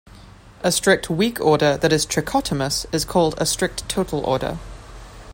[0.63, 4.57] A strict weak order that is trichotomous is called a strict total order.